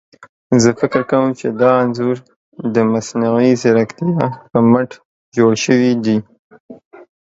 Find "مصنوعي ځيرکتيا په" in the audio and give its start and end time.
2.93-4.59